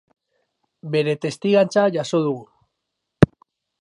[0.95, 3.39] Bere testigantza jaso dugu.